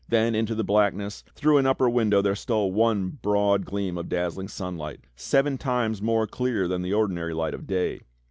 Then 0.09 0.33
into 0.33 0.55
the 0.55 0.63
blackness, 0.63 1.23
through 1.35 1.59
an 1.59 1.67
upper 1.67 1.87
win 1.87 2.09
dow 2.09 2.23
there 2.23 2.33
stole 2.35 2.71
one 2.71 3.19
broad 3.21 3.65
gleam 3.65 3.99
of 3.99 4.09
dazzling 4.09 4.47
sunlight, 4.47 5.01
seven 5.15 5.59
times 5.59 6.01
more 6.01 6.25
clear 6.25 6.67
than 6.67 6.81
the 6.81 6.91
ordinary 6.95 7.35
light 7.35 7.53
of 7.53 7.67
day. 7.67 8.01